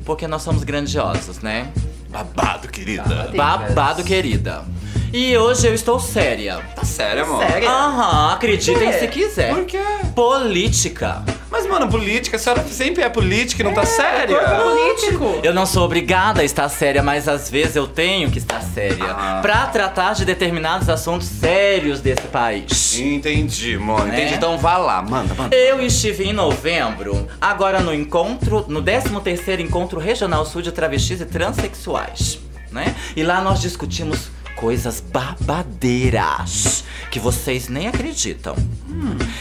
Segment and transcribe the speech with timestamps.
[0.06, 1.73] Porque nós somos grandiosos, né?
[2.10, 3.30] Babado, querida.
[3.36, 4.64] Babado, querida.
[5.12, 6.59] E hoje eu estou séria.
[6.76, 7.44] Tá sério, amor?
[7.44, 7.67] Sério?
[7.67, 9.55] Aham, acreditem se quiser.
[9.55, 9.81] Por quê?
[10.13, 11.23] Política.
[11.50, 14.38] Mas, mano, política, a senhora sempre é política e não tá séria.
[14.38, 15.40] Político.
[15.41, 19.05] Eu não sou obrigada a estar séria, mas às vezes eu tenho que estar séria.
[19.09, 19.40] Ah.
[19.41, 23.00] Pra tratar de determinados assuntos sérios desse país.
[23.00, 24.09] Entendi, mano.
[24.09, 24.34] Entendi.
[24.34, 24.36] É?
[24.36, 25.55] Então vá lá, manda, manda.
[25.55, 31.25] Eu estive em novembro, agora no encontro, no 13º Encontro Regional Sul de Travestis e
[31.25, 32.39] Transsexuais,
[32.72, 32.95] né?
[33.16, 34.30] E lá nós discutimos
[34.60, 38.56] coisas babadeiras que vocês nem acreditam.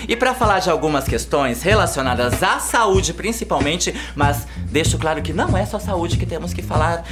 [0.09, 5.57] E pra falar de algumas questões relacionadas à saúde principalmente, mas deixo claro que não
[5.57, 7.05] é só saúde que temos que falar.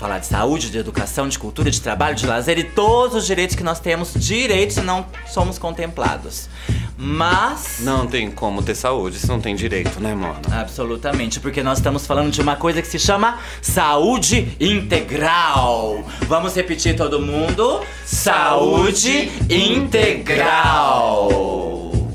[0.00, 3.54] Falar de saúde, de educação, de cultura, de trabalho, de lazer e todos os direitos
[3.54, 6.48] que nós temos, direitos e não somos contemplados.
[6.96, 10.40] Mas Não tem como ter saúde se não tem direito, né, mano?
[10.50, 16.02] Absolutamente, porque nós estamos falando de uma coisa que se chama saúde integral.
[16.26, 17.82] Vamos repetir todo mundo?
[18.06, 21.28] Saúde integral.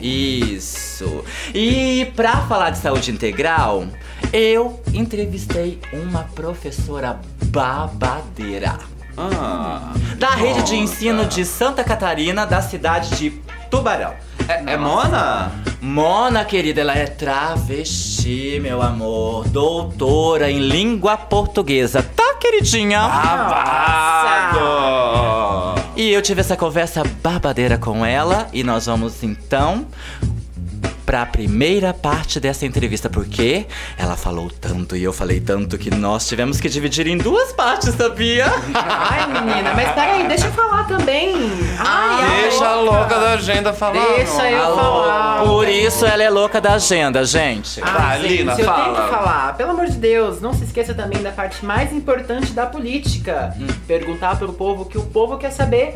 [0.02, 1.24] Isso.
[1.54, 3.86] E pra falar de saúde integral,
[4.34, 8.78] eu entrevistei uma professora babadeira
[9.18, 9.94] Ah.
[10.18, 13.30] da rede de ensino de Santa Catarina, da cidade de
[13.72, 14.14] Tubarão.
[14.48, 15.52] É, é Mona?
[15.82, 19.48] Mona, querida, ela é travesti, meu amor.
[19.48, 22.04] Doutora em língua portuguesa.
[22.04, 23.02] Tá, queridinha?
[24.46, 25.82] Babado!
[25.96, 28.48] E eu tive essa conversa babadeira com ela.
[28.52, 29.86] E nós vamos então
[31.16, 33.10] pra primeira parte dessa entrevista.
[33.10, 33.66] Porque
[33.98, 37.96] ela falou tanto e eu falei tanto que nós tivemos que dividir em duas partes,
[37.96, 38.48] sabia?
[38.76, 41.34] Ai, menina, mas peraí, deixa eu falar também.
[41.80, 44.06] Ai, a Deixa a louca da agenda falar.
[44.18, 45.44] Deixa eu Alô, falar.
[45.46, 47.82] Por isso ela é louca da agenda, gente.
[47.82, 48.84] Ai, Vai, gente, Lina, eu fala.
[48.84, 49.56] tenho que falar.
[49.56, 53.56] Pelo amor de Deus, não se esqueça também da parte mais importante da política.
[53.88, 55.96] Perguntar pro povo o que o povo quer saber.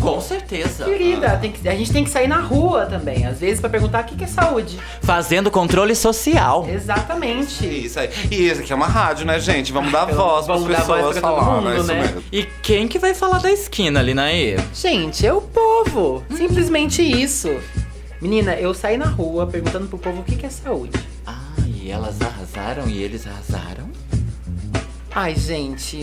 [0.00, 0.84] Com certeza.
[0.84, 4.02] Querida, tem que- a gente tem que sair na rua também, às vezes, pra perguntar
[4.02, 4.78] o que que é saúde.
[5.02, 6.66] Fazendo controle social.
[6.68, 7.66] Exatamente.
[7.66, 8.08] Isso aí.
[8.30, 9.72] E isso aqui é uma rádio, né, gente?
[9.72, 11.76] Vamos dar voz dar voz pessoas falar, mundo, né?
[11.78, 12.00] Isso né?
[12.02, 12.22] mesmo.
[12.32, 14.56] E quem que vai falar da esquina ali, Naê?
[14.74, 16.22] Gente, é o povo.
[16.36, 17.48] Simplesmente isso.
[18.20, 20.98] Menina, eu saí na rua perguntando pro povo o que que é saúde.
[21.26, 23.88] Ah, e elas arrasaram e eles arrasaram?
[25.14, 26.00] Ai, gente.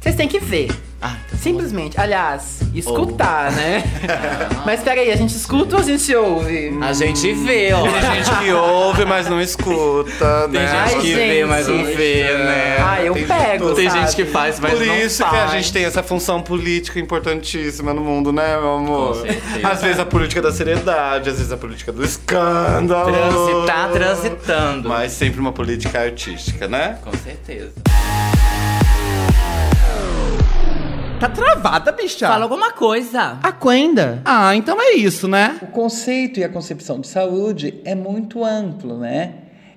[0.00, 0.70] Vocês têm que ver.
[1.02, 1.98] Ah, então Simplesmente.
[1.98, 3.82] Aliás, escutar, né?
[4.66, 6.78] Mas peraí, a gente escuta ou a gente ouve?
[6.82, 7.82] A gente vê, ó.
[7.82, 10.66] Tem gente que ouve, mas não escuta, Tem né?
[10.68, 11.44] gente Ai, que vê, gente.
[11.48, 12.76] mas não vê, né?
[12.80, 14.00] Ah, eu Tem pego, Tem sabe?
[14.00, 15.50] gente que faz, mas Por não isso que a faz.
[15.52, 19.16] gente tem essa função política importantíssima no mundo, né, meu amor?
[19.16, 19.68] Com certeza.
[19.68, 23.10] Às vezes a política da seriedade, às vezes a política do escândalo.
[23.10, 24.88] Transitar transitando.
[24.88, 26.98] Mas sempre uma política artística, né?
[27.02, 27.72] Com certeza.
[31.20, 32.26] Tá travada, bicha.
[32.26, 33.38] Fala alguma coisa.
[33.42, 34.22] A Quenda.
[34.24, 35.58] Ah, então é isso, né?
[35.60, 39.34] O conceito e a concepção de saúde é muito amplo, né?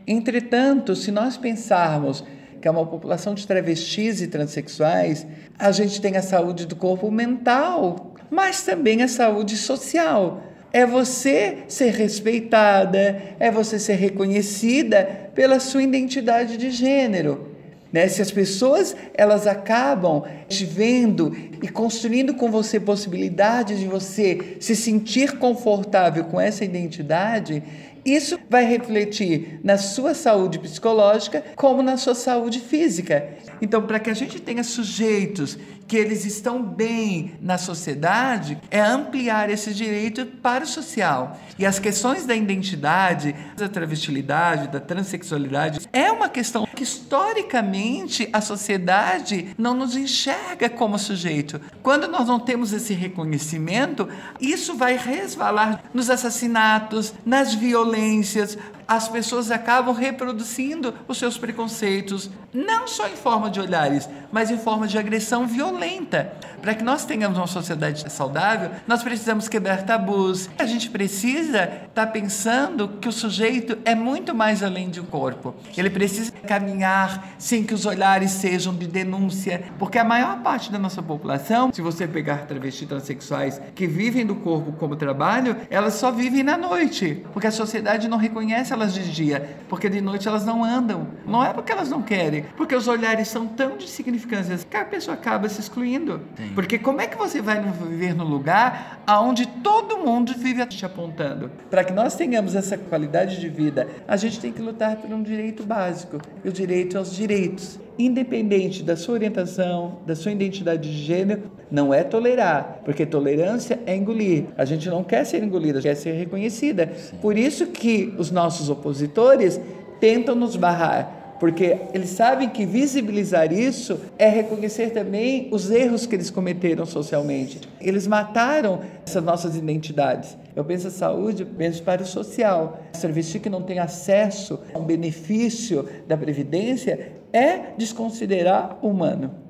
[0.08, 2.24] Entretanto, se nós pensarmos
[2.62, 5.28] que é uma população de travestis e transexuais,
[5.60, 10.42] a gente tem a saúde do corpo mental, mas também a saúde social.
[10.72, 17.53] É você ser respeitada, é você ser reconhecida pela sua identidade de gênero.
[17.94, 18.08] Né?
[18.08, 21.32] Se as pessoas elas acabam te vendo
[21.62, 27.62] e construindo com você possibilidade de você se sentir confortável com essa identidade,
[28.04, 33.30] isso vai refletir na sua saúde psicológica como na sua saúde física.
[33.62, 35.58] Então, para que a gente tenha sujeitos
[35.94, 41.40] que eles estão bem na sociedade, é ampliar esse direito para o social.
[41.60, 48.42] E as questões da identidade, da travestilidade, da transexualidade, é uma questão que historicamente a
[48.42, 51.62] sociedade não nos enxerga como sujeito.
[51.84, 54.10] Quando nós não temos esse reconhecimento,
[54.42, 58.58] isso vai resvalar nos assassinatos, nas violências,
[58.88, 64.58] as pessoas acabam reproduzindo os seus preconceitos, não só em forma de olhares, mas em
[64.58, 66.34] forma de agressão violenta.
[66.64, 70.50] Para que nós tenhamos uma sociedade saudável, nós precisamos quebrar tabus.
[70.58, 75.04] A gente precisa estar tá pensando que o sujeito é muito mais além de um
[75.04, 75.54] corpo.
[75.76, 80.80] Ele precisa caminhar sem que os olhares sejam de denúncia, porque a maior parte da
[80.80, 86.14] nossa população, se você pegar travestis transexuais que vivem do corpo como trabalho, elas só
[86.14, 90.46] vivem na noite, porque a sociedade não reconhece elas de dia, porque de noite elas
[90.46, 91.10] não andam.
[91.26, 94.86] Não é porque elas não querem, porque os olhares são tão de significância que a
[94.86, 96.22] pessoa acaba se excluindo.
[96.38, 96.53] Sim.
[96.54, 101.50] Porque como é que você vai viver no lugar aonde todo mundo vive te apontando?
[101.70, 105.24] Para que nós tenhamos essa qualidade de vida, a gente tem que lutar por um
[105.24, 110.98] direito básico, e o direito aos direitos independente da sua orientação, da sua identidade de
[111.04, 114.46] gênero, não é tolerar, porque tolerância é engolir.
[114.58, 116.92] A gente não quer ser engolida, quer ser reconhecida.
[117.22, 119.60] Por isso que os nossos opositores
[120.00, 126.16] tentam nos barrar, porque eles sabem que visibilizar isso é reconhecer também os erros que
[126.16, 127.60] eles cometeram socialmente.
[127.82, 130.38] Eles mataram essas nossas identidades.
[130.56, 132.80] Eu penso a saúde, penso para o social.
[132.96, 139.43] O travesti que não tem acesso a um benefício da Previdência é desconsiderar o humano.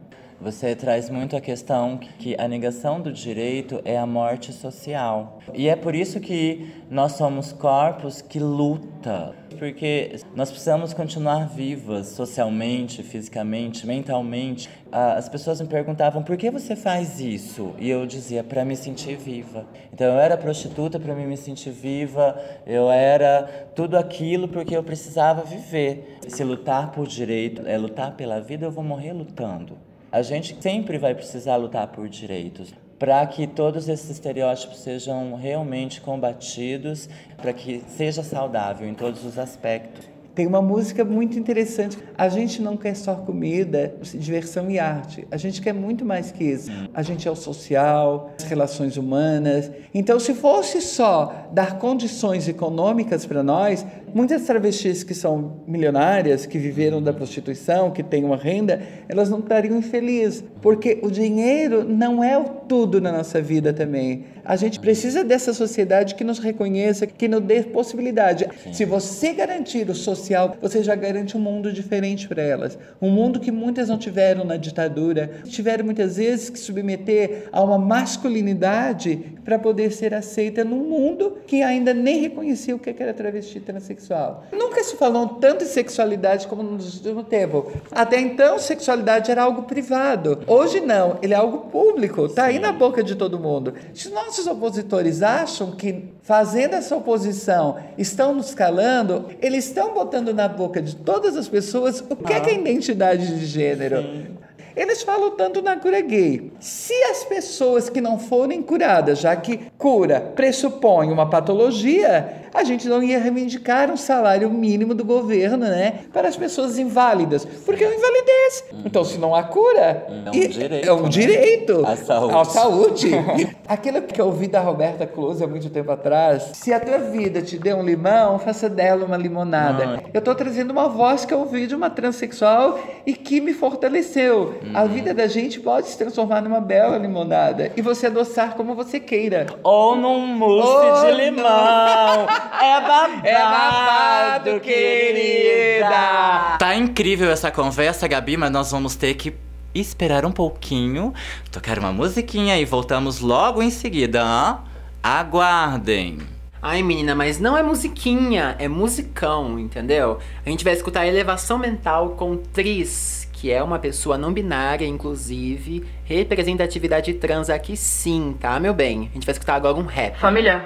[0.44, 5.40] Você traz muito a questão que a negação do direito é a morte social.
[5.54, 12.07] E é por isso que nós somos corpos que luta, porque nós precisamos continuar vivas
[12.07, 14.69] socialmente, fisicamente, mentalmente.
[14.92, 17.74] As pessoas me perguntavam por que você faz isso?
[17.80, 19.66] E eu dizia para me sentir viva.
[19.94, 22.38] Então eu era prostituta para me sentir viva,
[22.68, 26.18] eu era tudo aquilo porque eu precisava viver.
[26.28, 29.93] Se lutar por direito é lutar pela vida, eu vou morrer lutando.
[30.13, 36.00] A gente sempre vai precisar lutar por direitos para que todos esses estereótipos sejam realmente
[36.01, 40.07] combatidos, para que seja saudável em todos os aspectos.
[40.36, 41.98] Tem uma música muito interessante.
[42.15, 45.27] A gente não quer só comida, diversão e arte.
[45.30, 46.71] A gente quer muito mais que isso.
[46.92, 49.71] A gente é o social, as relações humanas.
[49.94, 56.57] Então, se fosse só dar condições econômicas para nós, muitas travestis que são milionárias, que
[56.57, 62.24] viveram da prostituição, que têm uma renda, elas não estariam infelizes, porque o dinheiro não
[62.24, 64.25] é o tudo na nossa vida também.
[64.45, 68.48] A gente precisa dessa sociedade que nos reconheça, que nos dê possibilidade.
[68.71, 72.77] Se você garantir o social, você já garante um mundo diferente para elas.
[73.01, 77.77] Um mundo que muitas não tiveram na ditadura, tiveram muitas vezes que submeter a uma
[77.77, 83.60] masculinidade para poder ser aceita num mundo que ainda nem reconhecia o que era travesti
[83.60, 84.03] transexual.
[84.52, 87.72] Nunca se falou tanto em sexualidade como no último tempo.
[87.92, 90.42] Até então, sexualidade era algo privado.
[90.48, 93.74] Hoje não, ele é algo público, está aí na boca de todo mundo.
[93.94, 100.48] Se nossos opositores acham que, fazendo essa oposição, estão nos calando, eles estão botando na
[100.48, 102.38] boca de todas as pessoas o que, ah.
[102.38, 104.02] é, que é identidade de gênero.
[104.02, 104.44] Sim.
[104.75, 106.52] Eles falam tanto na cura gay.
[106.60, 112.88] Se as pessoas que não forem curadas, já que cura pressupõe uma patologia, a gente
[112.88, 117.88] não ia reivindicar um salário mínimo do governo, né, para as pessoas inválidas, porque é
[117.88, 118.64] uma invalidez.
[118.72, 118.81] Uhum.
[118.86, 120.88] Então, se não há cura, é um direito.
[120.88, 121.10] É um né?
[121.10, 122.36] direito à saúde.
[122.36, 123.12] À saúde.
[123.68, 127.42] Aquilo que eu ouvi da Roberta Close há muito tempo atrás, se a tua vida
[127.42, 130.02] te deu um limão, faça dela uma limonada.
[130.04, 130.10] Ah.
[130.14, 134.56] Eu estou trazendo uma voz que eu ouvi de uma transexual e que me fortaleceu.
[134.63, 134.71] Uhum.
[134.74, 139.00] A vida da gente pode se transformar numa bela limonada e você adoçar como você
[139.00, 139.45] queira.
[139.62, 141.44] Ou num mousse oh, de limão.
[142.63, 146.55] É babado, é babado, querida.
[146.58, 149.34] Tá incrível essa conversa, Gabi, mas nós vamos ter que
[149.75, 151.13] esperar um pouquinho,
[151.51, 154.22] tocar uma musiquinha e voltamos logo em seguida.
[154.22, 154.58] Hein?
[155.01, 156.20] Aguardem.
[156.65, 160.20] Ai, menina, mas não é musiquinha, é musicão, entendeu?
[160.46, 165.86] A gente vai escutar Elevação Mental com Tris, que é uma pessoa não binária, inclusive.
[166.06, 169.10] Representatividade trans aqui sim, tá, meu bem?
[169.12, 170.18] A gente vai escutar agora um rap.
[170.18, 170.64] Família,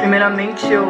[0.00, 0.84] Primeiramente, eu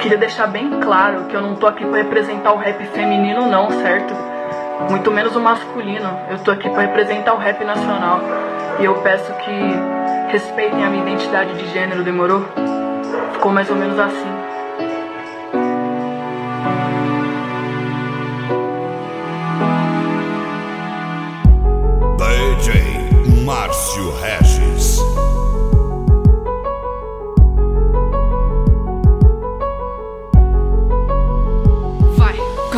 [0.00, 3.70] queria deixar bem claro que eu não tô aqui para representar o rap feminino, não,
[3.70, 4.12] certo?
[4.90, 6.18] Muito menos o masculino.
[6.28, 8.18] Eu tô aqui para representar o rap nacional.
[8.80, 12.44] E eu peço que respeitem a minha identidade de gênero, demorou?
[13.34, 14.43] Ficou mais ou menos assim.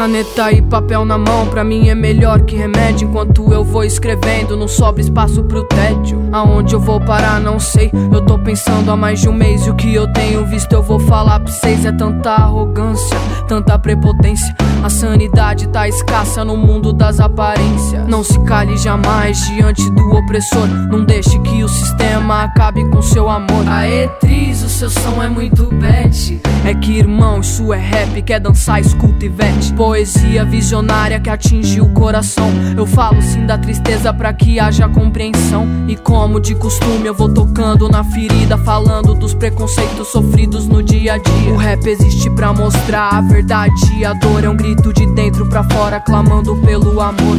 [0.07, 3.09] Caneta e papel na mão, pra mim é melhor que remédio.
[3.09, 6.26] Enquanto eu vou escrevendo, não sobra espaço pro tédio.
[6.37, 7.91] Aonde eu vou parar, não sei.
[8.13, 9.67] Eu tô pensando há mais de um mês.
[9.67, 11.87] E o que eu tenho visto, eu vou falar pra vocês.
[11.87, 13.17] É tanta arrogância,
[13.49, 14.55] tanta prepotência.
[14.85, 18.07] A sanidade tá escassa no mundo das aparências.
[18.07, 20.67] Não se cale jamais diante do opressor.
[20.91, 23.67] Não deixe que o sistema acabe com seu amor.
[23.67, 26.41] Aê, Tris, o seu som é muito bad.
[26.65, 29.73] É que, irmão, isso é rap, quer dançar, escuta e vete.
[29.73, 32.51] Poesia visionária que atinge o coração.
[32.77, 35.67] Eu falo sim da tristeza pra que haja compreensão.
[35.87, 41.15] E como de costume, eu vou tocando na ferida, falando dos preconceitos sofridos no dia
[41.15, 41.53] a dia.
[41.53, 44.05] O rap existe pra mostrar a verdade.
[44.05, 47.37] A dor é um grito de dentro pra fora, clamando pelo amor.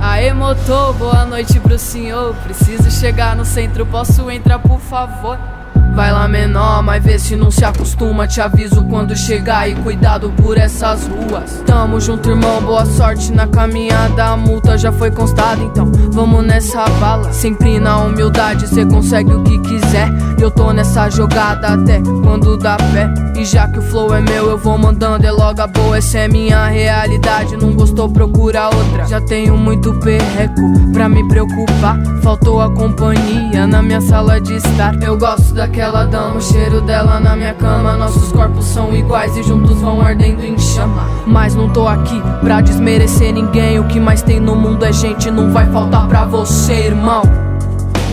[0.00, 2.34] Aê, motor, boa noite pro senhor.
[2.42, 5.38] Preciso chegar no centro, posso entrar, por favor?
[5.96, 8.26] Vai lá menor, mas vê se não se acostuma.
[8.26, 11.62] Te aviso quando chegar e cuidado por essas ruas.
[11.64, 14.26] Tamo junto irmão, boa sorte na caminhada.
[14.26, 17.32] A multa já foi constada, então vamos nessa bala.
[17.32, 20.10] Sempre na humildade, cê consegue o que quiser.
[20.38, 23.08] Eu tô nessa jogada até quando dá pé.
[23.34, 25.26] E já que o flow é meu, eu vou mandando.
[25.26, 27.56] É logo a boa, essa é minha realidade.
[27.56, 29.06] Não gostou, procura outra.
[29.06, 30.60] Já tenho muito perreco
[30.92, 31.98] pra me preocupar.
[32.22, 35.02] Faltou a companhia na minha sala de estar.
[35.02, 37.96] Eu gosto daquela ela dama, o cheiro dela na minha cama.
[37.96, 41.08] Nossos corpos são iguais e juntos vão ardendo em chama.
[41.26, 43.78] Mas não tô aqui pra desmerecer ninguém.
[43.78, 47.45] O que mais tem no mundo é gente, não vai faltar pra você, irmão.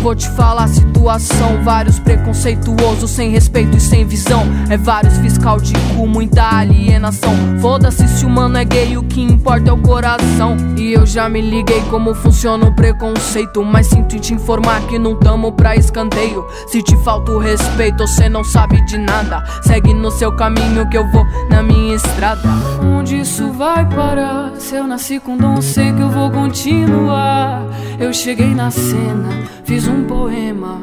[0.04, 4.44] Vou te falar a situação, vários preconceituosos, sem respeito e sem visão.
[4.70, 7.34] É vários fiscal de cu, muita alienação.
[7.62, 10.58] Foda-se se o mano é gay, o que importa é o coração.
[10.78, 13.64] E eu já me liguei como funciona o preconceito.
[13.64, 16.46] Mas sinto em te informar que não tamo pra escanteio.
[16.68, 19.42] Se te falta o respeito, você não sabe de nada.
[19.62, 22.42] Segue no seu caminho que eu vou na minha estrada.
[22.84, 24.52] Onde isso vai parar?
[24.60, 27.64] Se eu nasci com dom, sei que eu vou continuar.
[27.98, 29.30] Eu cheguei na cena,
[29.64, 30.80] fiz um poema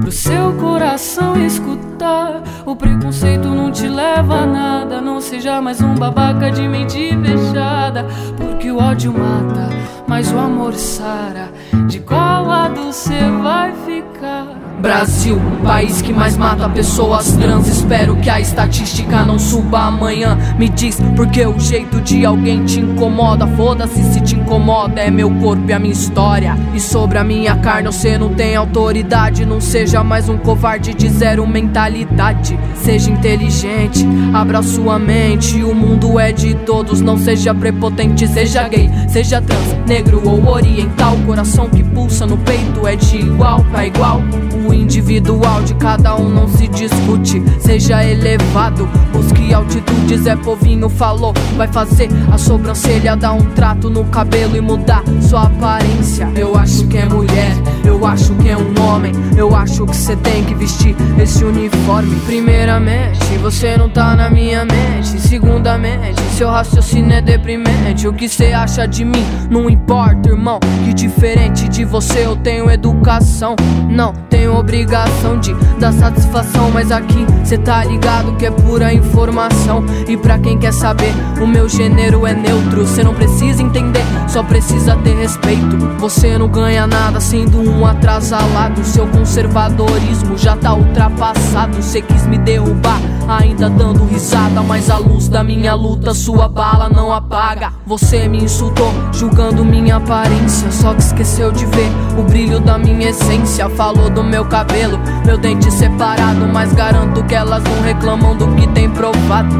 [0.00, 2.42] pro seu coração escutar.
[2.64, 8.06] O preconceito não te leva a nada, não seja mais um babaca de mente fechada.
[8.36, 9.68] Porque o ódio mata,
[10.06, 11.50] mas o amor sara.
[11.86, 14.67] De qual lado cê vai ficar?
[14.80, 17.66] Brasil, país que mais mata pessoas trans.
[17.66, 20.38] Espero que a estatística não suba amanhã.
[20.56, 23.44] Me diz porque o jeito de alguém te incomoda.
[23.48, 26.56] Foda-se se te incomoda, é meu corpo e a minha história.
[26.74, 29.44] E sobre a minha carne você não tem autoridade.
[29.44, 32.56] Não seja mais um covarde de zero mentalidade.
[32.76, 35.60] Seja inteligente, abra sua mente.
[35.64, 38.28] O mundo é de todos, não seja prepotente.
[38.28, 41.16] Seja gay, seja trans, negro ou oriental.
[41.26, 44.22] Coração que pulsa no peito é de igual pra igual.
[44.72, 47.42] Individual de cada um não se discute.
[47.60, 50.26] Seja elevado, busque altitudes.
[50.26, 55.44] É povinho falou, vai fazer a sobrancelha, dar um trato no cabelo e mudar sua
[55.44, 56.30] aparência.
[56.34, 57.52] Eu acho que é mulher,
[57.84, 59.12] eu acho que é um homem.
[59.36, 62.16] Eu acho que você tem que vestir esse uniforme.
[62.26, 65.20] Primeiramente, você não tá na minha mente.
[65.20, 68.08] Segundamente, seu raciocínio é deprimente.
[68.08, 70.58] O que você acha de mim não importa, irmão.
[70.84, 73.54] Que diferente de você eu tenho educação.
[73.88, 76.70] Não tenho obrigação de dar satisfação.
[76.72, 79.84] Mas aqui cê tá ligado que é pura informação.
[80.06, 82.86] E pra quem quer saber, o meu gênero é neutro.
[82.86, 85.76] Cê não precisa entender, só precisa ter respeito.
[85.98, 88.84] Você não ganha nada sendo um atrasalado.
[88.84, 91.82] Seu conservadorismo já tá ultrapassado.
[91.82, 94.62] Cê quis me derrubar, ainda dando risada.
[94.62, 97.72] Mas a luz da minha luta, sua bala não apaga.
[97.86, 100.70] Você me insultou, julgando minha aparência.
[100.70, 103.68] Só que esqueceu de ver o brilho da minha essência.
[103.70, 106.46] Falou do meu cabelo, meu dente separado.
[106.52, 109.54] Mas garanto que elas não reclamam do que tem provado.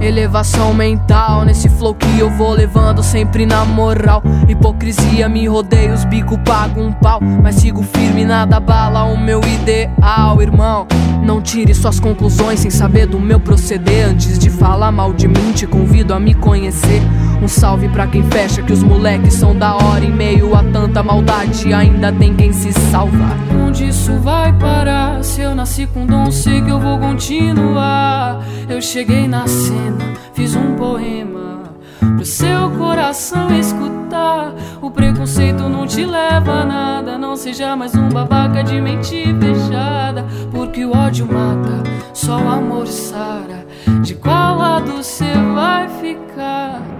[0.00, 4.22] Elevação mental nesse flow que eu vou levando sempre na moral.
[4.48, 7.20] Hipocrisia me rodeia, os bico pago um pau.
[7.20, 10.86] Mas sigo firme, nada bala o meu ideal, irmão.
[11.30, 14.08] Não tire suas conclusões sem saber do meu proceder.
[14.08, 17.00] Antes de falar mal de mim, te convido a me conhecer.
[17.40, 20.04] Um salve pra quem fecha, que os moleques são da hora.
[20.04, 23.36] Em meio a tanta maldade, ainda tem quem se salva.
[23.64, 25.22] Onde isso vai parar?
[25.22, 28.44] Se eu nasci com dom, sei que eu vou continuar.
[28.68, 31.59] Eu cheguei na cena, fiz um poema.
[32.20, 34.52] Pro seu coração escutar.
[34.82, 37.16] O preconceito não te leva a nada.
[37.16, 40.26] Não seja mais um babaca de mente fechada.
[40.50, 43.66] Porque o ódio mata, só o amor sara.
[44.02, 46.99] De qual lado cê vai ficar?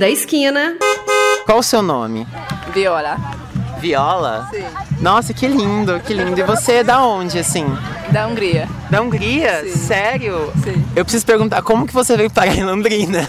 [0.00, 0.76] Da esquina.
[1.44, 2.26] Qual o seu nome?
[2.72, 3.18] Viola.
[3.80, 4.48] Viola?
[4.50, 4.64] Sim.
[4.98, 6.40] Nossa, que lindo, que lindo.
[6.40, 7.66] E você é da onde, assim?
[8.10, 8.66] Da Hungria.
[8.90, 9.62] Da Hungria?
[9.62, 9.76] Sim.
[9.76, 10.50] Sério?
[10.64, 10.82] Sim.
[10.96, 13.20] Eu preciso perguntar, como que você veio parar em Londrina?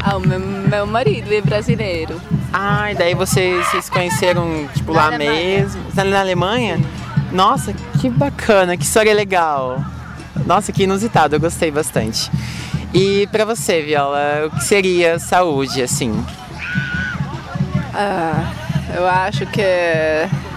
[0.00, 2.20] Ah, o meu, meu marido é brasileiro.
[2.52, 5.32] Ah, e daí vocês se conheceram, tipo, Na lá Alemanha.
[5.60, 5.82] mesmo?
[5.92, 6.80] Tá na Alemanha?
[7.32, 9.80] Nossa, que bacana, que história legal.
[10.46, 12.30] Nossa, que inusitado, eu gostei bastante.
[12.98, 16.24] E pra você, Viola, o que seria saúde, assim?
[17.92, 18.50] Ah,
[18.96, 19.60] eu acho que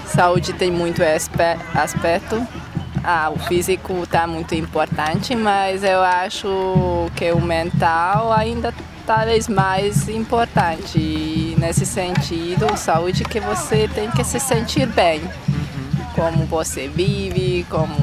[0.06, 2.42] saúde tem muito aspe- aspecto.
[3.04, 6.48] Ah, o físico está muito importante, mas eu acho
[7.14, 8.74] que o mental ainda
[9.06, 10.98] talvez mais importante.
[10.98, 15.22] E nesse sentido, saúde que você tem que se sentir bem.
[16.16, 17.96] Como você vive, como,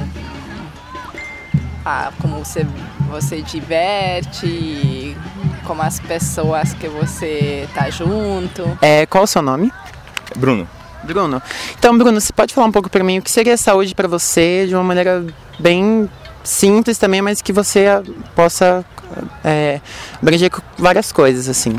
[1.86, 2.66] ah, como você,
[3.06, 5.16] você diverte,
[5.64, 8.78] como as pessoas que você tá junto.
[8.80, 9.72] É, qual o seu nome?
[10.36, 10.68] Bruno.
[11.04, 11.40] Bruno.
[11.78, 14.66] Então, Bruno, você pode falar um pouco pra mim o que seria saúde pra você
[14.66, 15.24] de uma maneira
[15.58, 16.10] bem
[16.42, 17.86] simples também, mas que você
[18.34, 18.84] possa
[19.44, 19.80] é,
[20.20, 21.76] abranger com várias coisas, assim.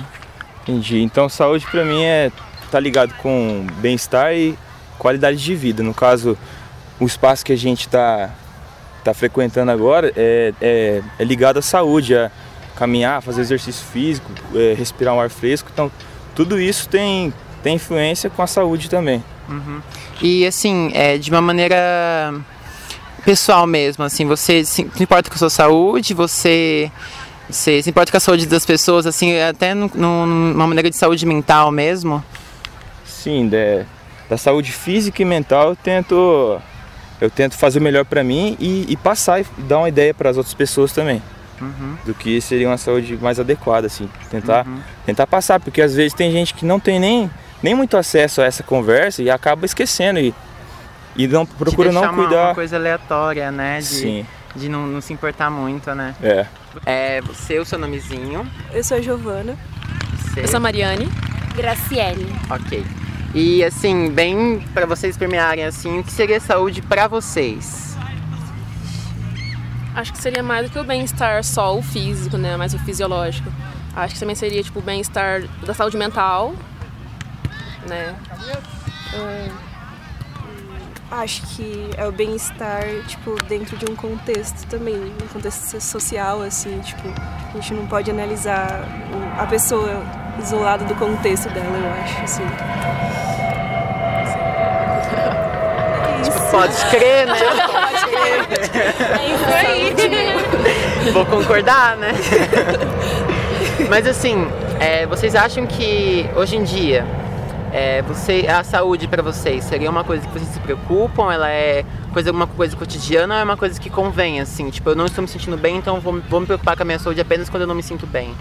[0.63, 1.01] Entendi.
[1.01, 2.31] Então, saúde pra mim é
[2.71, 4.57] tá ligado com bem-estar e
[4.97, 5.83] qualidade de vida.
[5.83, 6.37] No caso,
[6.99, 8.29] o espaço que a gente tá
[9.11, 12.29] tá frequentando agora é, é, é ligado à saúde, a
[12.75, 15.69] caminhar, fazer exercício físico, é, respirar um ar fresco.
[15.73, 15.91] Então,
[16.35, 17.33] tudo isso tem
[17.63, 19.23] tem influência com a saúde também.
[19.49, 19.81] Uhum.
[20.21, 22.33] E assim, é, de uma maneira
[23.25, 26.89] pessoal mesmo, assim, você se, se importa com a sua saúde, você,
[27.49, 30.95] você se importa com a saúde das pessoas, assim, até no, no, numa maneira de
[30.95, 32.23] saúde mental mesmo?
[33.05, 33.85] Sim, da,
[34.29, 36.61] da saúde física e mental eu tento
[37.19, 40.29] eu tento fazer o melhor pra mim e, e passar e dar uma ideia para
[40.29, 41.21] as outras pessoas também
[41.59, 41.95] Uhum.
[42.05, 44.79] do que seria uma saúde mais adequada assim tentar Uhum.
[45.07, 47.31] tentar passar porque às vezes tem gente que não tem nem
[47.63, 50.33] nem muito acesso a essa conversa e acaba esquecendo e
[51.15, 53.79] e não procura não deixar uma- cuidar Uma, coisa aleatória, né?
[53.79, 54.25] De, Sim.
[54.55, 56.13] de não, não se importar muito, né?
[56.21, 56.45] é
[56.85, 58.45] É, você, o seu nomezinho.
[58.71, 59.57] Eu sou a Giovana.
[60.21, 60.41] Você.
[60.41, 61.09] Eu sou a Mariane.
[61.55, 62.31] Graciele.
[62.51, 62.85] Ok.
[63.39, 67.95] E assim, bem pra vocês permearem assim, o que seria saúde pra vocês?
[69.93, 72.57] Acho que seria mais do que o bem-estar só o físico, né?
[72.57, 73.47] Mais o fisiológico.
[73.95, 76.55] Acho que também seria, tipo, o bem-estar da saúde mental,
[77.87, 78.15] né?
[79.13, 79.49] É,
[81.11, 86.79] acho que é o bem-estar, tipo, dentro de um contexto também, um contexto social, assim,
[86.79, 88.83] tipo, a gente não pode analisar
[89.37, 90.03] a pessoa
[90.39, 92.43] isolada do contexto dela, eu acho, assim.
[96.23, 97.33] Tipo, pode crer, né?
[97.67, 98.45] Pode crer.
[99.19, 99.45] É isso
[101.05, 101.11] aí.
[101.11, 102.13] Vou concordar, né?
[103.89, 104.47] Mas assim,
[104.79, 107.05] é, vocês acham que hoje em dia
[107.71, 111.31] é, você, a saúde pra vocês seria uma coisa que vocês se preocupam?
[111.31, 114.69] Ela é coisa, alguma coisa cotidiana ou é uma coisa que convém, assim?
[114.69, 116.99] Tipo, eu não estou me sentindo bem, então vou, vou me preocupar com a minha
[116.99, 118.33] saúde apenas quando eu não me sinto bem.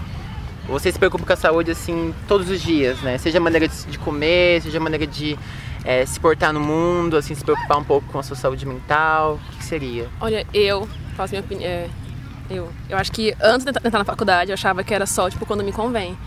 [0.67, 3.17] Vocês se preocupam com a saúde, assim, todos os dias, né?
[3.17, 5.37] Seja a maneira de, de comer, seja a maneira de
[5.83, 9.35] é, se portar no mundo, assim, se preocupar um pouco com a sua saúde mental.
[9.35, 10.09] O que, que seria?
[10.19, 11.69] Olha, eu, faço minha opinião.
[11.69, 11.89] É,
[12.49, 15.45] eu, eu acho que antes de entrar na faculdade eu achava que era só, tipo,
[15.45, 16.17] quando me convém.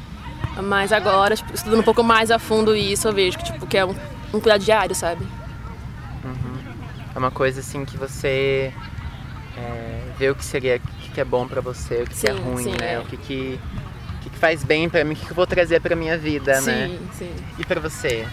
[0.63, 3.79] Mas agora, tipo, estudando um pouco mais a fundo isso, eu vejo que, tipo, que
[3.79, 3.95] é um,
[4.35, 5.27] um cuidado diário, sabe?
[7.15, 8.73] É uma coisa assim que você
[9.57, 12.33] é, vê o que seria, o que, é bom pra você, o que, que é
[12.33, 12.95] Sim, ruim, sim, né?
[12.95, 13.01] é.
[13.01, 13.61] O que, que,
[14.27, 16.89] o que, faz bem pra mim, o que, eu vou trazer pra minha vida, né?
[16.89, 17.35] Sim, sim.
[17.59, 18.27] E pra você?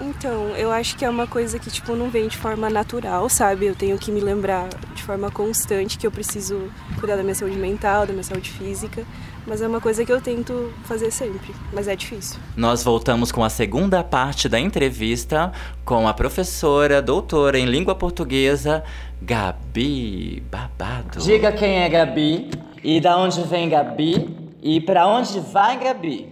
[0.00, 3.66] Então, eu acho que é uma coisa que, tipo, não vem de forma natural, sabe?
[3.66, 7.56] Eu tenho que me lembrar de forma constante que eu preciso cuidar da minha saúde
[7.56, 9.04] mental, da minha saúde física.
[9.46, 12.38] Mas é uma coisa que eu tento fazer sempre, mas é difícil.
[12.54, 15.50] Nós voltamos com a segunda parte da entrevista
[15.84, 18.84] com a professora, doutora em língua portuguesa,
[19.22, 21.18] Gabi Babado.
[21.20, 22.50] Diga quem é Gabi
[22.84, 26.28] e da onde vem Gabi e para onde vai Gabi.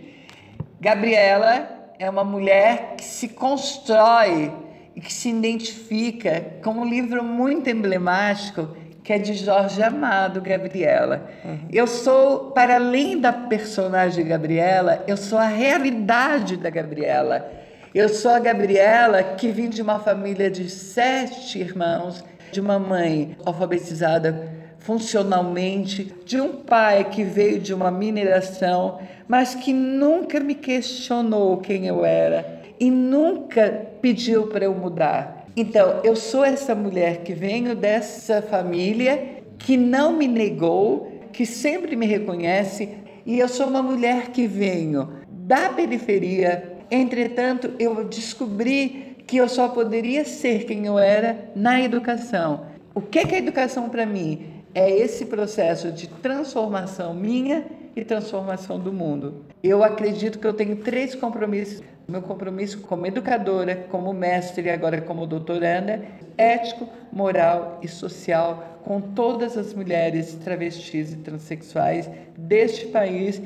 [0.79, 4.53] Gabriela é uma mulher que se constrói
[4.95, 8.69] e que se identifica com um livro muito emblemático
[9.03, 11.31] que é de Jorge Amado, Gabriela.
[11.73, 17.49] Eu sou, para além da personagem Gabriela, eu sou a realidade da Gabriela.
[17.95, 23.37] Eu sou a Gabriela que vim de uma família de sete irmãos, de uma mãe
[23.47, 31.57] alfabetizada funcionalmente, de um pai que veio de uma mineração, mas que nunca me questionou
[31.57, 35.45] quem eu era e nunca pediu para eu mudar.
[35.57, 41.97] Então, eu sou essa mulher que venho dessa família que não me negou, que sempre
[41.97, 42.89] me reconhece
[43.27, 46.77] E eu sou uma mulher que venho da periferia.
[46.89, 52.67] Entretanto, eu descobri que eu só poderia ser quem eu era na educação.
[52.95, 54.56] O que é, é educação para mim?
[54.77, 57.65] É esse processo de transformação minha
[57.97, 59.47] e transformação do mundo.
[59.63, 61.83] Eu acredito que eu tenho três compromissos.
[62.07, 66.05] Meu compromisso como educadora, como mestre e agora como doutoranda,
[66.37, 73.41] ético, moral e social com todas as mulheres travestis e transexuais deste país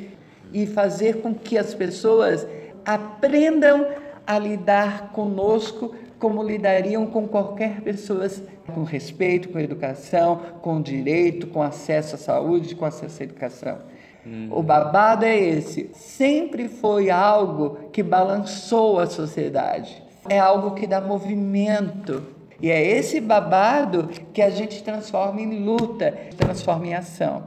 [0.53, 2.45] e fazer com que as pessoas
[2.85, 3.87] aprendam
[4.27, 8.29] a lidar conosco como lidariam com qualquer pessoa,
[8.73, 13.79] com respeito, com educação, com direito, com acesso à saúde, com acesso à educação.
[14.25, 14.49] Hum.
[14.53, 15.91] O babado é esse.
[15.95, 20.03] Sempre foi algo que balançou a sociedade.
[20.29, 22.23] É algo que dá movimento.
[22.61, 27.45] E é esse babado que a gente transforma em luta, transforma em ação.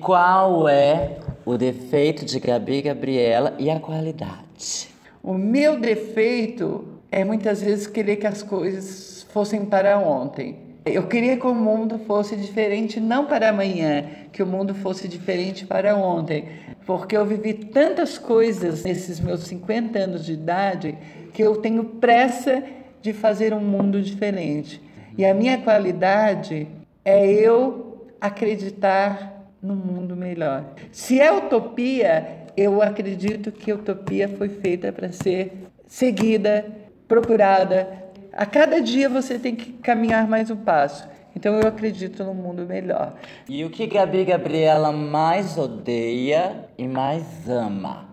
[0.00, 4.88] Qual é o defeito de Gabi Gabriela e a qualidade?
[5.20, 10.56] O meu defeito é muitas vezes querer que as coisas fossem para ontem.
[10.84, 15.66] Eu queria que o mundo fosse diferente não para amanhã, que o mundo fosse diferente
[15.66, 16.48] para ontem,
[16.86, 20.96] porque eu vivi tantas coisas nesses meus 50 anos de idade
[21.34, 22.64] que eu tenho pressa
[23.02, 24.82] de fazer um mundo diferente.
[25.16, 26.66] E a minha qualidade
[27.04, 30.64] é eu acreditar num mundo melhor.
[30.90, 35.52] Se é utopia, eu acredito que a utopia foi feita para ser
[35.86, 36.81] seguida
[37.12, 37.86] procurada.
[38.32, 41.06] A cada dia você tem que caminhar mais um passo.
[41.36, 43.12] Então eu acredito num mundo melhor.
[43.46, 48.11] E o que Gabi Gabriela mais odeia e mais ama?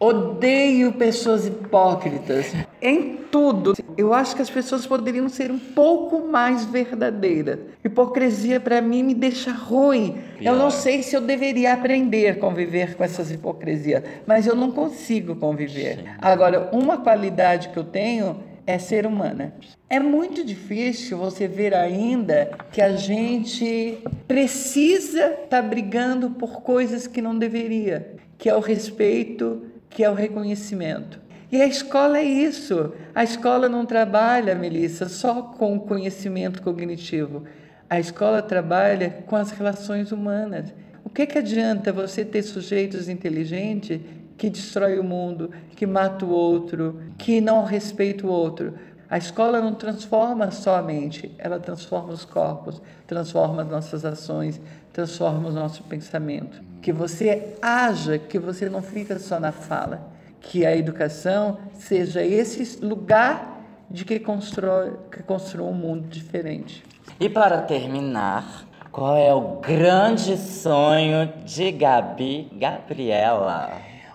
[0.00, 3.74] Odeio pessoas hipócritas em tudo.
[3.96, 7.58] Eu acho que as pessoas poderiam ser um pouco mais verdadeiras.
[7.84, 10.18] Hipocrisia para mim me deixa ruim.
[10.38, 10.52] Pior.
[10.52, 14.70] Eu não sei se eu deveria aprender a conviver com essas hipocrisias, mas eu não
[14.70, 15.96] consigo conviver.
[15.96, 16.04] Sim.
[16.20, 19.54] Agora, uma qualidade que eu tenho é ser humana.
[19.90, 27.06] É muito difícil você ver ainda que a gente precisa estar tá brigando por coisas
[27.08, 31.20] que não deveria, que é o respeito que é o reconhecimento.
[31.50, 32.92] E a escola é isso.
[33.14, 37.44] A escola não trabalha, Melissa, só com o conhecimento cognitivo.
[37.88, 40.74] A escola trabalha com as relações humanas.
[41.02, 43.98] O que, que adianta você ter sujeitos inteligentes
[44.36, 48.74] que destrói o mundo, que mata o outro, que não respeita o outro?
[49.10, 54.60] A escola não transforma só a mente, ela transforma os corpos, transforma as nossas ações,
[54.92, 56.60] transforma o nosso pensamento.
[56.82, 60.10] Que você haja, que você não fica só na fala.
[60.40, 66.84] Que a educação seja esse lugar de que constrói, que construa um mundo diferente.
[67.18, 73.72] E para terminar, qual é o grande sonho de Gabi Gabriela?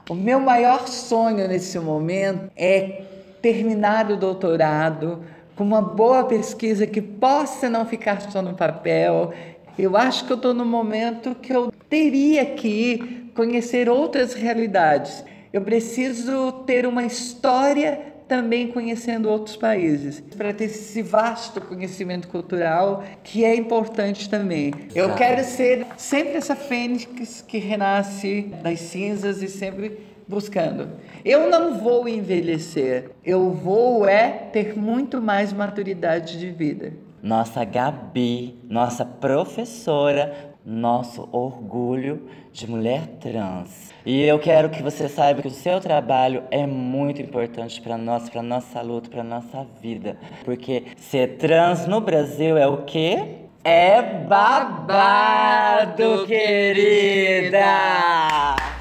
[0.08, 3.04] O meu maior sonho nesse momento é
[3.44, 5.22] terminar o doutorado
[5.54, 9.34] com uma boa pesquisa que possa não ficar só no papel.
[9.78, 15.26] Eu acho que eu estou no momento que eu teria que conhecer outras realidades.
[15.52, 23.04] Eu preciso ter uma história também conhecendo outros países, para ter esse vasto conhecimento cultural
[23.22, 24.74] que é importante também.
[24.96, 30.90] Eu quero ser sempre essa fênix que renasce das cinzas e sempre buscando.
[31.24, 36.94] Eu não vou envelhecer, eu vou é ter muito mais maturidade de vida.
[37.22, 43.94] Nossa Gabi, nossa professora, nosso orgulho de mulher trans.
[44.06, 48.30] E eu quero que você saiba que o seu trabalho é muito importante para nós,
[48.30, 53.44] para nossa luta, para nossa vida, porque ser trans no Brasil é o quê?
[53.64, 57.64] É babado, querida!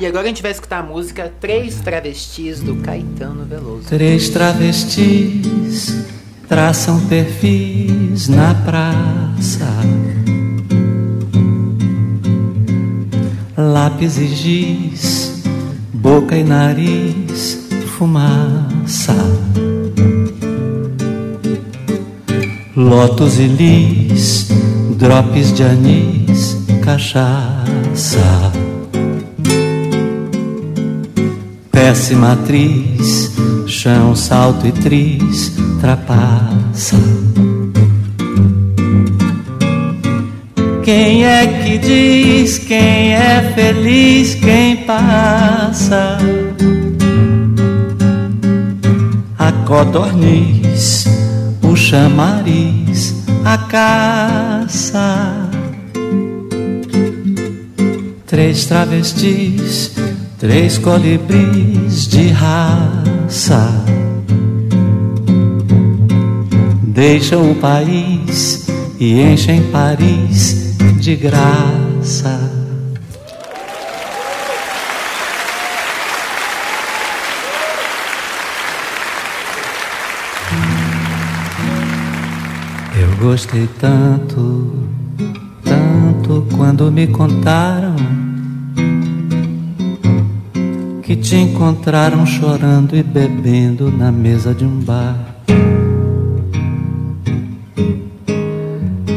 [0.02, 3.86] E agora a gente vai escutar a música Três Travestis do Caetano Veloso.
[3.86, 5.96] Três travestis
[6.48, 9.64] traçam perfis na praça.
[13.56, 15.44] Lápis e giz,
[15.92, 19.14] boca e nariz, fumaça.
[22.74, 24.48] Lotos e lis,
[24.96, 28.61] drops de anis, cachaça.
[31.84, 33.32] Péssima atriz,
[33.66, 36.96] chão, salto e tris, trapaça.
[40.84, 46.18] Quem é que diz quem é feliz, quem passa?
[49.36, 51.08] A codorniz
[51.64, 55.48] o chamariz, a caça.
[58.24, 59.90] três travestis,
[60.42, 63.70] três colibris de raça.
[66.82, 68.66] Deixam o país
[68.98, 72.50] e enchem Paris de graça.
[83.00, 84.88] Eu gostei tanto,
[85.62, 88.21] tanto quando me contaram
[91.22, 95.16] te encontraram chorando e bebendo na mesa de um bar.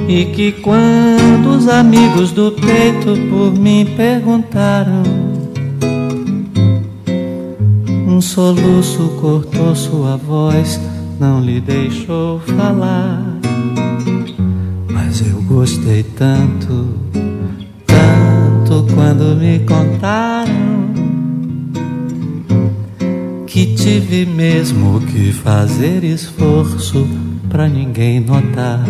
[0.08, 5.02] E que quando os amigos do peito por mim perguntaram,
[8.08, 10.80] um soluço cortou sua voz,
[11.20, 13.20] não lhe deixou falar.
[14.92, 16.88] Mas eu gostei tanto,
[17.88, 20.65] tanto quando me contaram
[23.56, 27.08] que tive mesmo que fazer esforço
[27.48, 28.84] pra ninguém notar.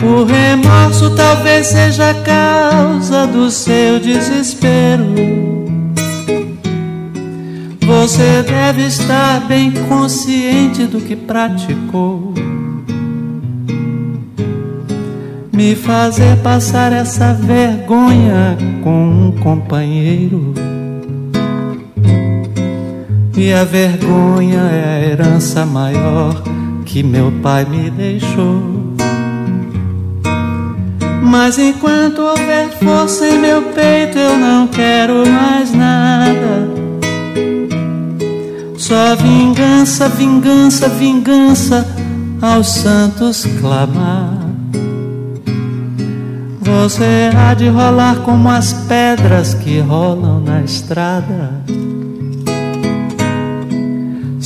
[0.00, 5.12] O remorso talvez seja a causa do seu desespero.
[7.80, 12.32] Você deve estar bem consciente do que praticou.
[15.52, 20.67] Me fazer passar essa vergonha com um companheiro.
[23.38, 26.42] E a vergonha é a herança maior
[26.84, 28.60] que meu pai me deixou.
[31.22, 36.68] Mas enquanto houver força em meu peito, eu não quero mais nada.
[38.76, 41.86] Só vingança, vingança, vingança
[42.42, 44.36] aos santos clamar.
[46.60, 51.62] Você há de rolar como as pedras que rolam na estrada,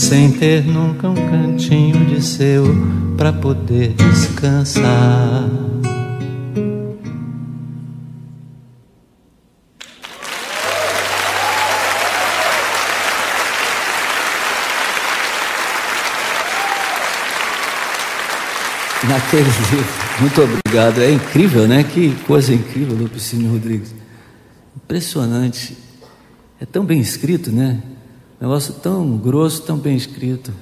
[0.03, 2.65] sem ter nunca um cantinho de seu
[3.17, 5.49] para poder descansar.
[19.09, 19.93] naquele livro.
[20.21, 21.03] Muito obrigado.
[21.03, 21.85] É incrível, né?
[21.85, 23.95] Que coisa incrível, Lupicínio Rodrigues.
[24.77, 25.77] Impressionante.
[26.61, 27.83] É tão bem escrito, né?
[28.42, 30.52] Negócio tão grosso, tão bem escrito.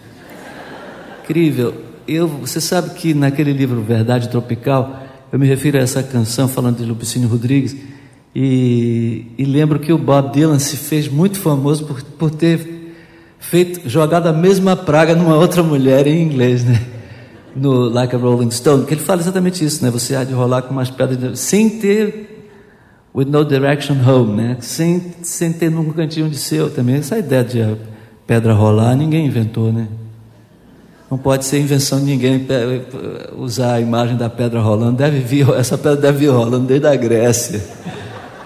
[1.24, 1.72] Incrível.
[2.06, 6.76] Eu, você sabe que naquele livro Verdade Tropical, eu me refiro a essa canção falando
[6.76, 7.74] de Lupicínio Rodrigues
[8.36, 12.92] e, e lembro que o Bob Dylan se fez muito famoso por, por ter
[13.38, 16.86] feito, jogado a mesma praga numa outra mulher em inglês, né?
[17.56, 19.90] no Like a Rolling Stone, que ele fala exatamente isso, né?
[19.90, 22.29] Você há de rolar com umas pedras sem ter
[23.14, 24.56] with no direction home, né?
[24.60, 26.96] Sem, sem ter num cantinho de seu também.
[26.96, 27.76] Essa ideia de
[28.26, 29.88] pedra rolar ninguém inventou, né?
[31.10, 32.46] Não pode ser invenção de ninguém
[33.36, 34.96] usar a imagem da pedra rolando.
[34.96, 37.60] Deve vir, essa pedra deve vir rolando desde a Grécia.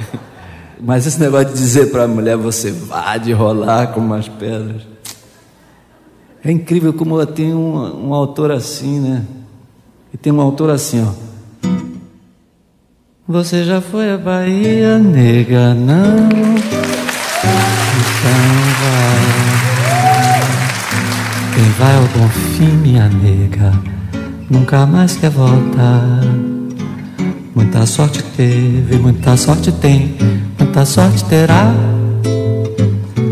[0.81, 4.83] Mas esse negócio de dizer para a mulher você vá de rolar com umas pedras.
[6.43, 9.25] É incrível como tem um, um autor assim, né?
[10.13, 11.34] E tem um autor assim, ó.
[13.27, 16.29] Você já foi à Bahia, nega, não?
[17.97, 18.45] Então
[18.83, 19.25] vai.
[21.55, 23.73] Quem vai ao bom fim, minha nega,
[24.51, 26.21] nunca mais quer voltar.
[27.55, 30.15] Muita sorte teve, muita sorte tem,
[30.59, 31.73] muita sorte terá.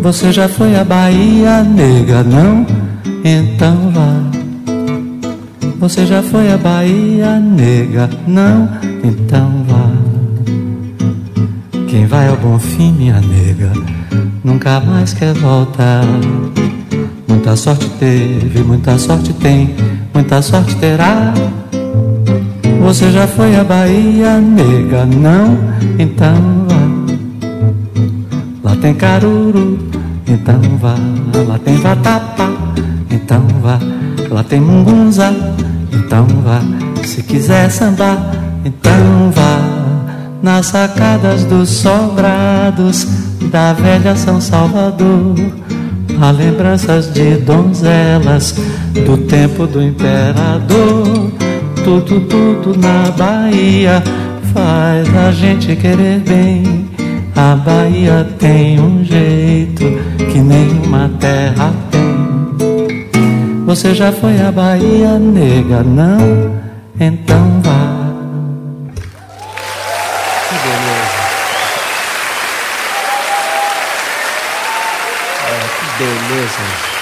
[0.01, 2.65] Você já foi à Bahia, nega, não?
[3.23, 4.09] Então vá.
[5.79, 8.09] Você já foi à Bahia, nega?
[8.27, 8.71] Não?
[9.05, 9.62] Então.
[11.93, 13.71] Quem vai ao bom fim, minha nega,
[14.43, 16.03] nunca mais quer voltar.
[17.29, 19.75] Muita sorte teve, muita sorte tem,
[20.15, 21.35] muita sorte terá.
[22.81, 25.05] Você já foi à Bahia, nega?
[25.05, 25.59] Não?
[25.99, 28.71] Então vá.
[28.71, 29.79] Lá tem caruru,
[30.27, 30.95] então vá.
[31.47, 32.49] Lá tem vatapá
[33.11, 33.79] então vá.
[34.31, 35.31] Lá tem mungunza,
[35.93, 36.63] então vá.
[37.05, 38.17] Se quiser sambar,
[38.65, 39.82] então vá.
[40.43, 43.07] Nas sacadas dos sobrados
[43.51, 45.37] da velha São Salvador.
[46.21, 48.53] Há lembranças de donzelas
[49.07, 51.31] do tempo do imperador.
[51.85, 54.03] Tudo, tudo na Bahia
[54.53, 56.91] faz a gente querer bem.
[57.37, 59.85] A Bahia tem um jeito
[60.33, 62.03] que nenhuma terra tem.
[63.65, 65.83] Você já foi à Bahia, nega?
[65.83, 66.53] Não?
[67.01, 68.02] Então vá.
[76.03, 76.93] Beleza.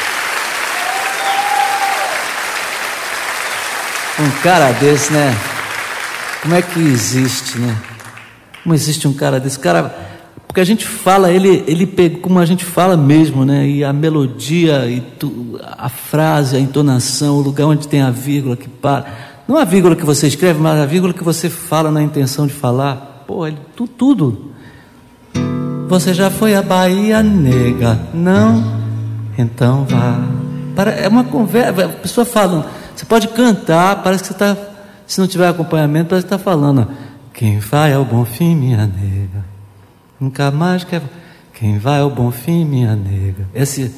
[4.21, 5.35] Um cara desse, né?
[6.43, 7.77] Como é que existe, né?
[8.63, 9.59] Como existe um cara desse?
[9.59, 9.95] Cara,
[10.47, 13.67] porque a gente fala, ele, ele pega como a gente fala mesmo, né?
[13.67, 18.57] E a melodia, e tu, a frase, a entonação, o lugar onde tem a vírgula
[18.57, 19.07] que para.
[19.49, 22.53] Não a vírgula que você escreve, mas a vírgula que você fala na intenção de
[22.53, 23.25] falar.
[23.27, 24.51] Pô, ele, tu, tudo.
[25.89, 27.99] Você já foi à Bahia Nega?
[28.13, 28.80] Não?
[29.41, 30.19] Então vá.
[30.75, 31.87] Para, é uma conversa.
[31.87, 34.57] A pessoa fala, você pode cantar, parece que você está.
[35.07, 36.87] Se não tiver acompanhamento, parece que está falando.
[37.33, 39.45] Quem vai ao bom fim, minha nega?
[40.21, 41.03] Nunca mais quer.
[41.55, 43.49] Quem vai ao bom fim, minha nega?
[43.55, 43.95] Esse,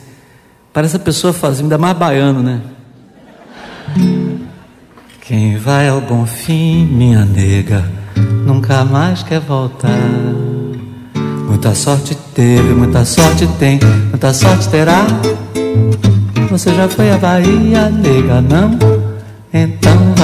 [0.73, 2.61] parece a pessoa fazendo, ainda mais baiano, né?
[5.21, 7.85] Quem vai ao bom fim, minha nega,
[8.45, 9.91] nunca mais quer voltar.
[11.53, 15.05] Muita sorte teve, muita sorte tem, muita sorte terá.
[16.51, 18.79] Você já foi à Bahia, nega, não?
[19.53, 20.15] Então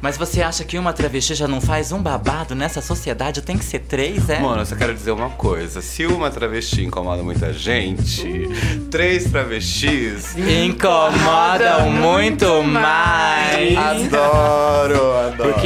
[0.00, 3.42] mas você acha que uma travesti já não faz um babado nessa sociedade?
[3.42, 4.40] Tem que ser três, é?
[4.40, 5.80] Mano, eu só quero dizer uma coisa.
[5.80, 8.48] Se uma travesti incomoda muita gente,
[8.90, 13.76] três travestis Incomodam muito mais.
[13.76, 14.65] Adoro.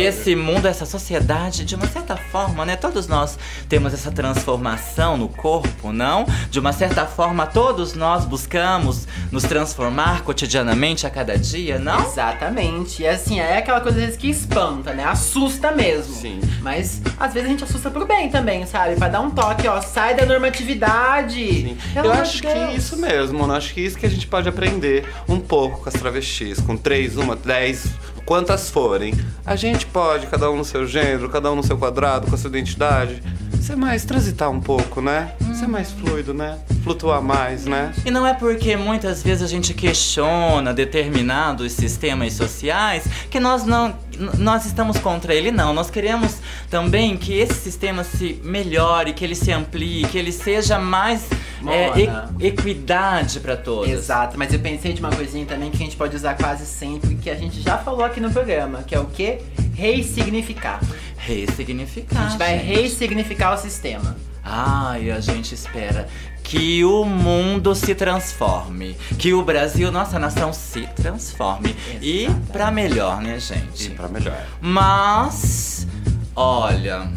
[0.01, 2.75] Porque esse mundo, essa sociedade, de uma certa forma, né?
[2.75, 6.25] Todos nós temos essa transformação no corpo, não?
[6.51, 12.03] De uma certa forma, todos nós buscamos nos transformar cotidianamente a cada dia, não?
[12.07, 13.03] Exatamente.
[13.03, 15.05] E assim, é aquela coisa às vezes que espanta, né?
[15.05, 16.15] Assusta mesmo.
[16.15, 16.41] Sim.
[16.63, 18.97] Mas às vezes a gente assusta pro bem também, sabe?
[18.97, 21.77] Pra dar um toque, ó, sai da normatividade.
[21.93, 22.71] Pelo Eu acho de que Deus.
[22.71, 23.53] é isso mesmo, mano.
[23.53, 26.59] Acho que isso que a gente pode aprender um pouco com as travestis.
[26.59, 27.85] Com três, uma, dez,
[28.31, 29.13] quantas forem.
[29.45, 32.39] A gente pode, cada um no seu gênero, cada um no seu quadrado, com a
[32.39, 33.21] sua identidade,
[33.61, 35.33] ser mais, transitar um pouco, né?
[35.55, 36.59] Ser mais fluido, né?
[36.83, 37.93] Flutuar mais, né?
[38.05, 43.95] E não é porque muitas vezes a gente questiona determinados sistemas sociais que nós não
[44.39, 45.73] nós estamos contra ele não.
[45.73, 46.37] Nós queremos
[46.69, 51.27] também que esse sistema se melhore, que ele se amplie, que ele seja mais
[51.67, 53.89] é, e- equidade para todos.
[53.91, 57.15] Exato, mas eu pensei de uma coisinha também que a gente pode usar quase sempre,
[57.15, 59.39] que a gente já falou aqui no programa, que é o quê?
[59.75, 60.81] Ressignificar.
[61.27, 62.19] Ressignificar.
[62.19, 62.67] A gente vai gente.
[62.67, 64.17] ressignificar o sistema.
[64.43, 66.09] Ai, a gente espera
[66.43, 73.21] que o mundo se transforme, que o Brasil, nossa nação, se transforme e pra melhor,
[73.21, 73.89] né, gente?
[73.89, 74.45] E pra melhor.
[74.61, 75.87] Mas,
[76.35, 77.09] olha,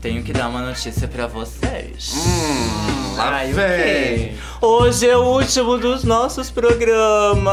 [0.00, 2.14] tenho que dar uma notícia pra vocês.
[2.16, 4.34] Hum, lá Ai, vem.
[4.60, 7.50] Hoje é o último dos nossos programas.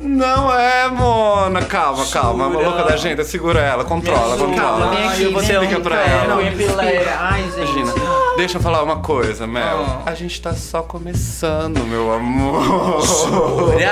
[0.00, 1.62] Não é, Mona.
[1.62, 2.46] Calma, calma.
[2.46, 2.64] A Jura?
[2.68, 4.50] louca da agenda, segura ela, controla, ajuda.
[4.50, 4.90] controla.
[4.94, 6.42] Vem aqui, eu vou ter Explica um pra ela.
[6.46, 7.16] epiléia.
[7.18, 8.01] Ai, gente.
[8.42, 10.02] Deixa eu falar uma coisa, Mel.
[10.04, 13.00] A gente tá só começando, meu amor.
[13.06, 13.86] Jura?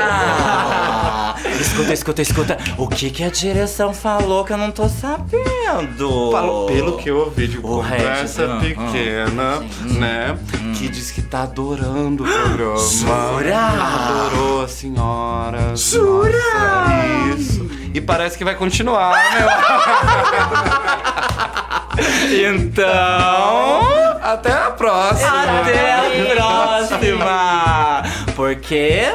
[1.60, 2.58] escuta, escuta, escuta.
[2.76, 6.32] O que que a direção falou que eu não tô sabendo?
[6.32, 9.60] Falo pelo que eu ouvi de O conversa Regis, ah, pequena,
[9.96, 10.36] né?
[10.76, 12.76] Que diz que tá adorando o programa.
[12.76, 13.56] Jura?
[13.56, 15.76] Adorou a senhora.
[15.76, 16.32] Jura?
[16.32, 17.70] Nossa, isso.
[17.94, 19.48] E parece que vai continuar, meu.
[22.58, 24.09] então.
[24.20, 25.60] Até a próxima.
[25.60, 26.02] Até a
[26.34, 28.02] próxima.
[28.36, 29.08] Porque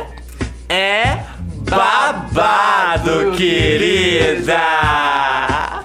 [0.68, 1.20] é
[1.60, 4.58] babado, querida.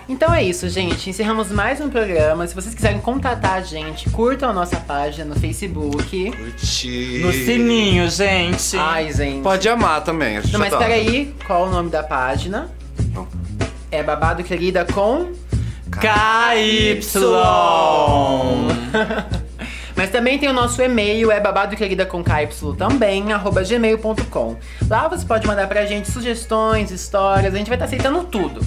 [0.08, 1.08] Então é isso, gente.
[1.10, 2.46] Encerramos mais um programa.
[2.46, 6.30] Se vocês quiserem contatar a gente, curtam a nossa página no Facebook.
[6.32, 7.20] Curtir.
[7.22, 8.76] No sininho, gente.
[8.76, 9.42] Ai, gente.
[9.42, 10.38] Pode amar também.
[10.38, 10.88] A gente Não, mas adora.
[10.90, 12.70] peraí, qual o nome da página?
[13.90, 15.32] É Babado Querida com
[15.90, 17.00] KY.
[19.96, 24.56] Mas também tem o nosso e-mail, é babadoquerida com KY também, arroba gmail.com.
[24.88, 28.60] Lá você pode mandar pra gente sugestões, histórias, a gente vai estar aceitando tudo.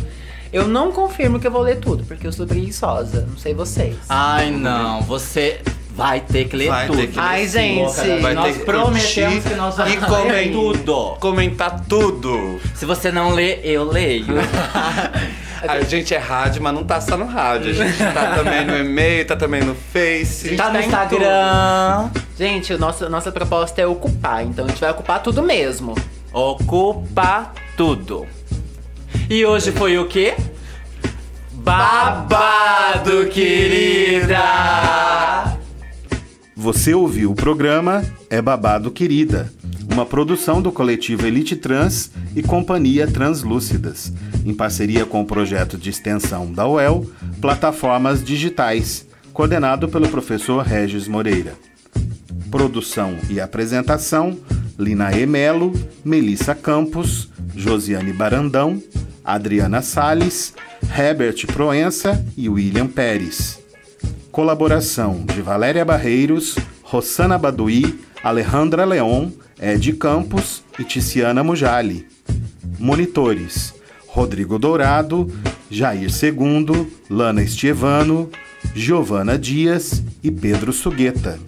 [0.51, 3.95] Eu não confirmo que eu vou ler tudo, porque eu sou preguiçosa, não sei vocês.
[4.08, 5.02] Ai, não.
[5.02, 5.60] Você
[5.95, 6.98] vai ter que ler Vai tudo.
[7.00, 8.21] ter que ler Ai, gente.
[8.21, 11.17] Vai nós ter que prometemos que nós e vamos ler comen- tudo.
[11.19, 12.60] Comentar tudo.
[12.75, 14.25] Se você não lê, eu leio.
[15.67, 17.71] A gente é rádio, mas não tá só no rádio.
[17.71, 20.55] A gente tá também no e-mail, tá também no Face.
[20.55, 22.09] Tá no em Instagram.
[22.09, 22.25] tudo.
[22.37, 25.95] Gente, o nosso, nossa proposta é ocupar, então a gente vai ocupar tudo mesmo.
[26.33, 28.27] Ocupa tudo.
[29.29, 30.35] E hoje foi o quê?
[31.53, 34.37] Babado, querida!
[36.55, 39.51] Você ouviu o programa É Babado Querida.
[39.92, 44.12] Uma produção do coletivo Elite Trans e Companhia Translúcidas,
[44.46, 47.06] em parceria com o projeto de extensão da UEL,
[47.42, 51.54] Plataformas Digitais, coordenado pelo professor Regis Moreira.
[52.50, 54.38] Produção e apresentação:
[54.77, 55.73] Lina Emelo,
[56.04, 58.81] Melissa Campos, Josiane Barandão,
[59.23, 60.54] Adriana Sales,
[60.98, 63.60] Herbert Proença e William Pérez.
[64.31, 69.29] Colaboração de Valéria Barreiros, Rossana Baduí, Alejandra Leon,
[69.60, 72.08] Ed Campos e Ticiana Mujali.
[72.79, 73.73] Monitores:
[74.08, 75.31] Rodrigo Dourado,
[75.69, 78.29] Jair Segundo, Lana Estievano,
[78.75, 81.39] Giovana Dias e Pedro Sugueta.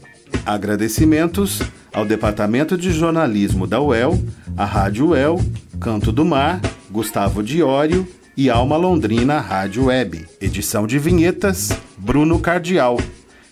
[0.46, 1.62] Agradecimentos
[1.94, 4.22] ao Departamento de Jornalismo da UEL,
[4.58, 5.40] à Rádio UEL,
[5.80, 10.26] Canto do Mar, Gustavo Diório e Alma Londrina Rádio Web.
[10.42, 13.00] Edição de vinhetas, Bruno Cardial.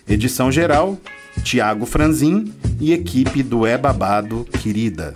[0.08, 0.98] Edição geral,
[1.42, 5.14] Tiago Franzin e equipe do É Babado Querida.